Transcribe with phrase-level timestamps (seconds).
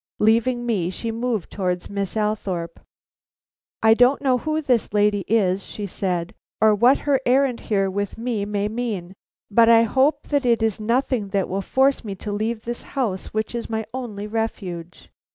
[0.17, 2.79] Leaving me, she moved towards Miss Althorpe.
[3.83, 8.17] "I don't know who this lady is," said she, "or what her errand here with
[8.17, 9.13] me may mean.
[9.51, 13.31] But I hope that it is nothing that will force me to leave this house
[13.31, 15.11] which is my only refuge."